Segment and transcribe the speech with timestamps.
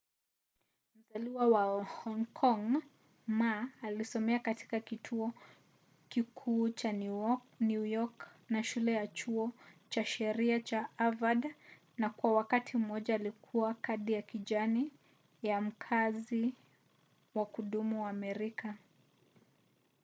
[0.97, 2.63] mzaliwa wa hong kong
[3.27, 5.33] ma alisomea katika kituo
[6.09, 6.91] kikuu cha
[7.63, 9.51] new york na shule ya chuo
[9.89, 11.55] cha sheria cha harvard
[11.97, 14.91] na kwa wakati mmoja alikuwa na kadi ya kijani”
[15.41, 16.53] ya mkazi
[17.35, 18.77] wa kudumu wa amerika